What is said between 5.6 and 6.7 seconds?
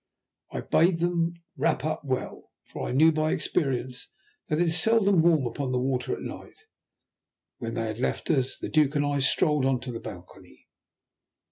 the water at night.